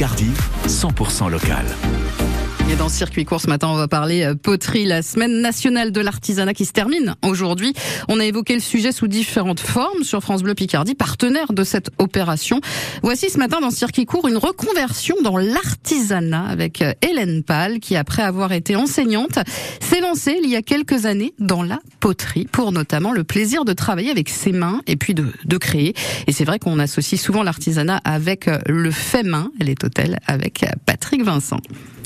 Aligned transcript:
Picardie, 0.00 0.32
100% 0.66 1.28
local. 1.28 2.39
Et 2.70 2.76
dans 2.76 2.88
Circuit 2.88 3.24
Court 3.24 3.40
ce 3.40 3.48
matin, 3.48 3.66
on 3.66 3.74
va 3.74 3.88
parler 3.88 4.22
euh, 4.22 4.36
poterie, 4.36 4.84
la 4.84 5.02
semaine 5.02 5.40
nationale 5.40 5.90
de 5.90 6.00
l'artisanat 6.00 6.54
qui 6.54 6.64
se 6.64 6.70
termine 6.70 7.16
aujourd'hui. 7.24 7.72
On 8.06 8.20
a 8.20 8.24
évoqué 8.24 8.54
le 8.54 8.60
sujet 8.60 8.92
sous 8.92 9.08
différentes 9.08 9.58
formes 9.58 10.04
sur 10.04 10.20
France 10.20 10.44
Bleu 10.44 10.54
Picardie, 10.54 10.94
partenaire 10.94 11.52
de 11.52 11.64
cette 11.64 11.90
opération. 11.98 12.60
Voici 13.02 13.28
ce 13.28 13.38
matin 13.38 13.60
dans 13.60 13.72
Circuit 13.72 14.06
Court 14.06 14.28
une 14.28 14.36
reconversion 14.36 15.16
dans 15.24 15.36
l'artisanat 15.36 16.44
avec 16.44 16.80
euh, 16.80 16.92
Hélène 17.02 17.42
Pal 17.42 17.80
qui, 17.80 17.96
après 17.96 18.22
avoir 18.22 18.52
été 18.52 18.76
enseignante, 18.76 19.40
s'est 19.80 20.00
lancée 20.00 20.38
il 20.40 20.48
y 20.48 20.54
a 20.54 20.62
quelques 20.62 21.06
années 21.06 21.34
dans 21.40 21.64
la 21.64 21.80
poterie 21.98 22.46
pour 22.52 22.70
notamment 22.70 23.12
le 23.12 23.24
plaisir 23.24 23.64
de 23.64 23.72
travailler 23.72 24.12
avec 24.12 24.28
ses 24.28 24.52
mains 24.52 24.80
et 24.86 24.94
puis 24.94 25.14
de, 25.14 25.26
de 25.44 25.56
créer. 25.56 25.92
Et 26.28 26.32
c'est 26.32 26.44
vrai 26.44 26.60
qu'on 26.60 26.78
associe 26.78 27.20
souvent 27.20 27.42
l'artisanat 27.42 28.00
avec 28.04 28.46
euh, 28.46 28.58
le 28.66 28.92
fait 28.92 29.24
main. 29.24 29.50
Elle 29.58 29.70
est 29.70 29.82
hôtel 29.82 30.20
avec 30.28 30.64
Patrick 30.86 31.24
Vincent. 31.24 31.58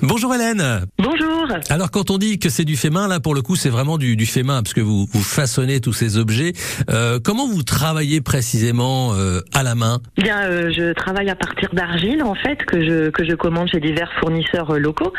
Bonjour 0.06 0.34
Hélène. 0.34 0.84
Bonjour. 0.98 1.46
Alors 1.70 1.90
quand 1.90 2.10
on 2.10 2.18
dit 2.18 2.38
que 2.38 2.50
c'est 2.50 2.64
du 2.64 2.76
fait 2.76 2.90
main, 2.90 3.08
là 3.08 3.20
pour 3.20 3.34
le 3.34 3.40
coup 3.40 3.56
c'est 3.56 3.70
vraiment 3.70 3.96
du, 3.96 4.16
du 4.16 4.26
fait 4.26 4.42
main 4.42 4.62
parce 4.62 4.74
que 4.74 4.82
vous, 4.82 5.06
vous 5.10 5.22
façonnez 5.22 5.80
tous 5.80 5.94
ces 5.94 6.18
objets. 6.18 6.52
Euh, 6.90 7.18
comment 7.22 7.46
vous 7.48 7.62
travaillez 7.62 8.20
précisément 8.20 9.14
euh, 9.14 9.40
à 9.54 9.62
la 9.62 9.74
main? 9.74 10.00
Bien, 10.18 10.42
euh, 10.42 10.70
je 10.76 10.92
travaille 10.92 11.30
à 11.30 11.36
partir 11.36 11.70
d'argile 11.72 12.22
en 12.22 12.34
fait 12.34 12.64
que 12.66 12.84
je 12.84 13.10
que 13.10 13.24
je 13.24 13.34
commande 13.34 13.68
chez 13.68 13.80
divers 13.80 14.10
fournisseurs 14.20 14.70
euh, 14.72 14.78
locaux 14.78 15.12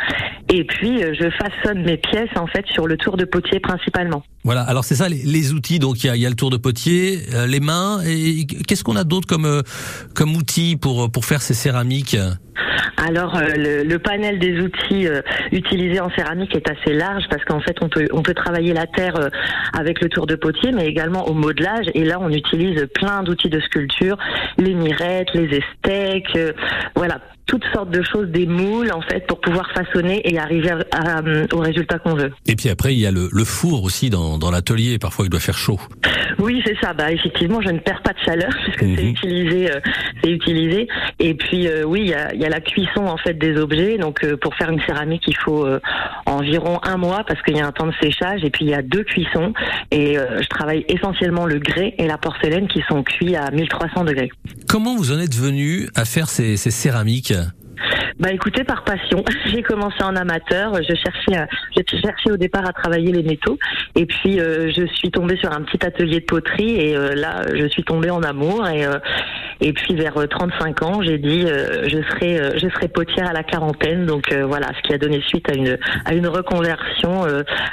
et 0.54 0.64
puis 0.66 1.04
euh, 1.04 1.16
je 1.20 1.30
façonne 1.32 1.84
mes 1.84 1.98
pièces 1.98 2.30
en 2.36 2.46
fait 2.46 2.66
sur 2.68 2.86
le 2.86 2.98
tour 2.98 3.18
de 3.18 3.26
potier 3.26 3.60
principalement. 3.60 4.24
Voilà. 4.44 4.62
Alors 4.62 4.84
c'est 4.84 4.96
ça 4.96 5.10
les, 5.10 5.24
les, 5.24 5.54
outils. 5.54 5.80
Donc 5.80 6.04
il 6.04 6.08
y 6.08 6.10
a, 6.12 6.16
y 6.16 6.26
a 6.28 6.30
le 6.30 6.36
tour 6.36 6.52
de 6.52 6.58
potier, 6.58 7.22
euh, 7.34 7.48
les 7.48 7.60
mains 7.60 8.02
et 8.06 8.46
qu'est-ce 8.46 8.84
qu'on 8.84 8.96
a 8.96 9.04
d'autre 9.04 9.28
comme 9.28 9.46
euh, 9.46 9.64
comme 10.14 10.36
outils 10.36 10.76
pour 10.76 11.12
pour 11.12 11.26
faire 11.26 11.42
ces 11.42 11.56
céramiques? 11.56 12.16
Alors 13.08 13.36
euh, 13.36 13.84
le, 13.84 14.00
panel 14.00 14.40
des 14.40 14.60
outils 14.60 15.08
euh, 15.08 15.22
utilisés 15.52 16.00
en 16.00 16.10
céramique 16.10 16.56
est 16.56 16.68
assez 16.68 16.92
large 16.92 17.24
parce 17.30 17.44
qu'en 17.46 17.60
fait 17.60 17.76
on 17.82 17.88
peut 17.88 18.08
on 18.12 18.24
peut 18.24 18.34
travailler 18.34 18.74
la 18.74 18.88
terre 18.88 19.16
euh, 19.18 19.30
avec 19.78 20.02
le 20.02 20.10
tour 20.10 20.26
de 20.26 20.34
potier 20.34 20.72
mais 20.72 20.88
également 20.88 21.28
au 21.28 21.34
modelage 21.34 21.86
et 21.94 22.04
là 22.04 22.18
on 22.20 22.32
utilise 22.32 22.88
plein 22.96 23.22
d'outils 23.22 23.50
de 23.50 23.60
sculpture, 23.60 24.18
les 24.58 24.74
mirettes, 24.74 25.30
les 25.36 25.60
estèques, 25.60 26.38
voilà 26.96 27.20
toutes 27.46 27.66
sortes 27.76 27.92
de 27.92 28.02
choses, 28.02 28.28
des 28.30 28.48
moules 28.48 28.92
en 28.92 29.02
fait 29.02 29.28
pour 29.28 29.40
pouvoir 29.40 29.70
façonner 29.76 30.28
et 30.28 30.40
arriver 30.40 30.72
à, 30.72 31.22
au 31.54 31.60
résultat 31.60 32.00
qu'on 32.00 32.16
veut. 32.16 32.32
Et 32.48 32.56
puis 32.56 32.70
après 32.70 32.96
il 32.96 33.00
y 33.00 33.06
a 33.06 33.12
le, 33.12 33.30
four 33.44 33.84
aussi 33.84 34.10
dans 34.10 34.50
l'atelier. 34.52 34.98
Parfois 34.98 35.26
il 35.26 35.30
doit 35.30 35.40
faire 35.40 35.58
chaud. 35.58 35.80
Oui 36.40 36.62
c'est 36.66 36.78
ça. 36.82 36.94
Bah 36.94 37.12
effectivement 37.12 37.62
je 37.62 37.70
ne 37.70 37.80
perds 37.80 38.02
pas 38.02 38.14
de 38.14 38.20
chaleur 38.20 38.50
puisque 38.64 38.84
mmh. 38.84 38.96
c'est 38.96 39.06
utilisé, 39.06 39.72
euh, 39.72 39.80
c'est 40.24 40.32
utilisé. 40.32 40.88
Et 41.20 41.34
puis 41.34 41.68
euh, 41.68 41.84
oui 41.84 42.02
il 42.02 42.10
y 42.10 42.14
a, 42.14 42.34
y 42.34 42.46
a, 42.46 42.50
la 42.50 42.62
cuisson 42.62 43.06
en 43.06 43.18
fait 43.18 43.34
des 43.34 43.58
objets. 43.58 43.98
Donc 43.98 44.24
euh, 44.24 44.38
pour 44.38 44.56
faire 44.56 44.70
une 44.70 44.82
céramique 44.82 45.24
il 45.28 45.38
faut 45.38 45.68
environ 46.26 46.80
un 46.84 46.98
mois 46.98 47.24
parce 47.28 47.42
qu'il 47.42 47.58
y 47.58 47.60
a 47.60 47.68
un 47.68 47.72
temps 47.72 47.88
de 47.88 47.94
séchage 48.02 48.44
et 48.44 48.50
puis 48.50 48.66
il 48.66 48.72
y 48.72 48.74
a 48.74 48.82
deux 48.82 49.04
cuissons 49.04 49.54
et 49.92 50.16
je 50.16 50.48
travaille 50.48 50.86
essentiellement 50.88 51.46
le 51.46 51.60
grès 51.60 51.94
et 51.98 52.08
la 52.08 52.18
porcelaine 52.18 52.68
qui 52.68 52.82
sont 52.88 53.04
cuits 53.04 53.36
à 53.36 53.52
1300 53.52 54.06
degrés. 54.06 54.32
Comment 54.68 54.96
vous 54.96 55.12
en 55.12 55.20
êtes 55.20 55.36
venu 55.36 55.88
à 55.96 56.06
faire 56.06 56.30
ces, 56.30 56.58
ces 56.58 56.72
céramiques? 56.72 57.34
Bah 58.20 58.32
écoutez, 58.32 58.64
par 58.64 58.84
passion. 58.84 59.24
J'ai 59.48 59.62
commencé 59.62 60.02
en 60.02 60.16
amateur. 60.16 60.74
Je 60.76 60.96
cherchais, 60.96 61.36
à, 61.36 61.48
je 61.76 61.98
cherchais 61.98 62.32
au 62.32 62.38
départ 62.38 62.66
à 62.66 62.72
travailler 62.72 63.12
les 63.12 63.24
métaux, 63.24 63.58
et 63.96 64.06
puis 64.06 64.40
euh, 64.40 64.72
je 64.76 64.86
suis 64.86 65.12
tombée 65.12 65.38
sur 65.38 65.52
un 65.52 65.62
petit 65.62 65.86
atelier 65.86 66.22
de 66.22 66.26
poterie, 66.26 66.80
et 66.80 66.96
euh, 66.96 67.14
là, 67.14 67.42
je 67.54 67.68
suis 67.68 67.84
tombée 67.84 68.10
en 68.10 68.24
amour. 68.24 68.68
Et, 68.68 68.86
euh, 68.86 69.00
et 69.62 69.74
puis 69.74 69.96
vers 69.96 70.16
35 70.30 70.82
ans, 70.84 71.02
j'ai 71.02 71.18
dit, 71.18 71.42
je 71.42 72.02
serai, 72.10 72.60
je 72.60 72.68
serai 72.70 72.88
potière 72.88 73.30
à 73.30 73.34
la 73.34 73.44
quarantaine. 73.44 74.06
Donc 74.06 74.34
voilà, 74.34 74.68
ce 74.78 74.88
qui 74.88 74.94
a 74.94 74.98
donné 74.98 75.22
suite 75.28 75.50
à 75.50 75.56
une, 75.56 75.78
à 76.06 76.14
une 76.14 76.28
reconversion 76.28 77.24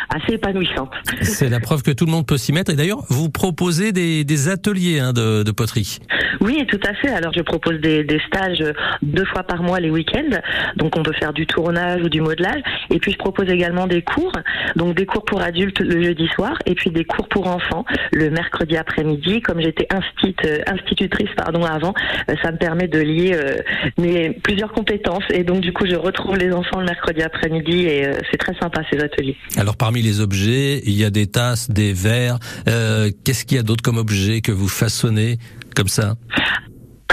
assez 0.09 0.35
épanouissante. 0.35 0.91
C'est 1.23 1.49
la 1.49 1.61
preuve 1.61 1.83
que 1.83 1.91
tout 1.91 2.07
le 2.07 2.13
monde 2.13 2.27
peut 2.27 2.37
s'y 2.37 2.53
mettre. 2.53 2.73
Et 2.73 2.77
d'ailleurs, 2.77 3.03
vous 3.09 3.31
proposez 3.31 3.93
des, 3.93 4.25
des 4.25 4.49
ateliers 4.49 5.01
hein, 5.01 5.13
de, 5.13 5.43
de 5.43 5.51
poterie. 5.51 5.99
Oui, 6.41 6.67
tout 6.67 6.81
à 6.85 6.95
fait. 6.95 7.11
Alors 7.11 7.33
je 7.33 7.43
propose 7.43 7.81
des, 7.81 8.05
des 8.05 8.21
stages 8.27 8.65
deux 9.03 9.25
fois 9.27 9.43
par 9.45 9.63
mois 9.63 9.81
les 9.81 9.91
week-ends. 9.91 10.39
Donc 10.77 10.97
on 10.97 11.03
peut 11.03 11.13
faire 11.13 11.33
du 11.33 11.47
tournage 11.47 12.03
ou 12.03 12.09
du 12.09 12.21
modelage. 12.21 12.63
Et 12.91 12.99
puis 12.99 13.13
je 13.13 13.19
propose 13.19 13.49
également 13.49 13.87
des 13.87 14.03
cours. 14.03 14.33
Donc 14.77 14.97
des 14.97 15.07
cours 15.07 15.25
pour 15.25 15.41
adultes 15.41 15.81
le 15.81 16.03
jeudi 16.03 16.27
soir 16.29 16.59
et 16.67 16.75
puis 16.75 16.91
des 16.91 17.05
cours 17.05 17.29
pour 17.29 17.47
enfants 17.47 17.85
le 18.13 18.31
mercredi 18.31 18.77
après-midi. 18.77 19.41
Comme 19.41 19.61
j'étais 19.61 19.87
instit, 19.91 20.35
institutrice 20.67 21.31
pardon 21.37 21.65
avant, 21.73 21.95
ça 22.43 22.53
me 22.53 22.59
permet 22.59 22.89
de 22.89 22.99
lier 22.99 23.33
euh, 23.35 23.57
mes 23.99 24.31
plusieurs 24.31 24.73
compétences. 24.73 25.25
Et 25.31 25.45
donc 25.45 25.61
du 25.61 25.73
coup 25.73 25.87
je 25.87 25.95
retrouve 25.95 26.37
les 26.37 26.53
enfants 26.53 26.81
le 26.81 26.87
mercredi 26.87 27.23
après-midi 27.23 27.87
et 27.87 28.07
euh, 28.07 28.15
c'est 28.31 28.39
très 28.39 28.55
sympa 28.61 28.83
ces 28.91 28.99
ateliers. 29.01 29.37
Alors 29.57 29.77
parmi 29.77 30.03
les 30.03 30.21
objets, 30.21 30.83
il 30.85 30.95
y 30.95 31.05
a 31.05 31.11
des 31.11 31.27
tasses, 31.27 31.71
des 31.71 31.93
verres. 31.93 32.39
Euh, 32.69 33.11
Qu'est-ce 33.25 33.45
qu'il 33.45 33.57
y 33.57 33.61
a 33.61 33.63
d'autre 33.63 33.83
comme 33.83 33.99
objets 33.99 34.41
que 34.41 34.53
vous 34.53 34.69
façonnez 34.69 35.39
comme 35.75 35.89
ça? 35.89 36.17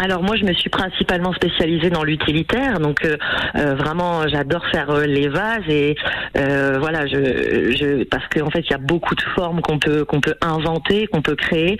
Alors 0.01 0.23
moi 0.23 0.37
je 0.37 0.45
me 0.45 0.53
suis 0.53 0.69
principalement 0.69 1.33
spécialisée 1.33 1.89
dans 1.89 2.03
l'utilitaire, 2.03 2.79
donc 2.79 3.03
euh, 3.03 3.17
euh, 3.55 3.75
vraiment 3.75 4.27
j'adore 4.27 4.65
faire 4.67 4.89
euh, 4.91 5.05
les 5.05 5.27
vases 5.27 5.67
et 5.67 5.95
euh, 6.37 6.77
voilà 6.79 7.05
je, 7.05 7.75
je 7.75 8.03
parce 8.05 8.25
qu'en 8.29 8.47
en 8.47 8.49
fait 8.49 8.61
il 8.61 8.71
y 8.71 8.75
a 8.75 8.77
beaucoup 8.77 9.15
de 9.15 9.21
formes 9.35 9.61
qu'on 9.61 9.77
peut 9.77 10.05
qu'on 10.05 10.21
peut 10.21 10.35
inventer, 10.41 11.07
qu'on 11.07 11.21
peut 11.21 11.35
créer, 11.35 11.77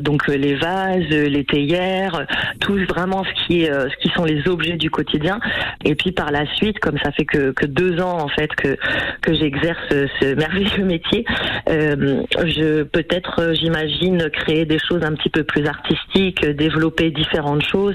donc 0.00 0.26
les 0.28 0.54
vases, 0.54 1.08
les 1.08 1.44
théières, 1.44 2.26
tout 2.60 2.78
vraiment 2.88 3.24
ce 3.24 3.46
qui 3.46 3.62
est 3.62 3.72
ce 3.72 3.96
qui 4.00 4.08
sont 4.14 4.24
les 4.24 4.46
objets 4.48 4.76
du 4.76 4.90
quotidien. 4.90 5.40
Et 5.84 5.94
puis 5.94 6.12
par 6.12 6.30
la 6.30 6.46
suite, 6.56 6.78
comme 6.80 6.98
ça 6.98 7.12
fait 7.12 7.24
que, 7.24 7.50
que 7.52 7.66
deux 7.66 8.00
ans 8.00 8.18
en 8.20 8.28
fait 8.28 8.54
que 8.54 8.76
que 9.22 9.34
j'exerce 9.34 9.88
ce 9.90 10.34
merveilleux 10.36 10.84
métier, 10.84 11.24
je 11.66 12.82
peut-être 12.82 13.54
j'imagine 13.54 14.28
créer 14.30 14.64
des 14.66 14.78
choses 14.78 15.02
un 15.02 15.14
petit 15.14 15.30
peu 15.30 15.44
plus 15.44 15.66
artistiques, 15.66 16.44
développer 16.44 17.10
différents 17.10 17.53
de 17.56 17.62
choses 17.62 17.94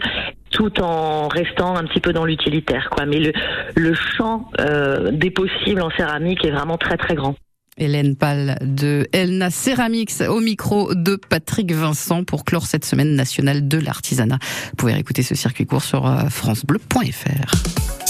tout 0.52 0.82
en 0.82 1.28
restant 1.28 1.76
un 1.76 1.84
petit 1.86 2.00
peu 2.00 2.14
dans 2.14 2.26
l'utilitaire 2.26 2.90
quoi 2.92 3.06
mais 3.06 3.20
le, 3.20 3.34
le 3.76 3.94
champ 3.94 4.50
euh, 4.60 5.12
des 5.12 5.32
possibles 5.32 5.82
en 5.82 5.90
céramique 5.92 6.44
est 6.46 6.52
vraiment 6.52 6.78
très 6.78 6.98
très 6.98 7.16
grand 7.16 7.36
Hélène 7.78 8.18
Pal 8.18 8.58
de 8.62 9.08
Elna 9.14 9.50
Ceramics 9.50 10.22
au 10.28 10.42
micro 10.42 10.94
de 10.94 11.16
Patrick 11.16 11.72
Vincent 11.72 12.26
pour 12.26 12.44
clore 12.44 12.66
cette 12.66 12.84
semaine 12.84 13.16
nationale 13.16 13.70
de 13.70 13.78
l'artisanat. 13.78 14.38
Vous 14.42 14.76
pouvez 14.76 15.00
écouter 15.00 15.24
ce 15.24 15.34
circuit 15.34 15.66
court 15.66 15.84
sur 15.84 16.04
francebleu.fr. 16.30 18.00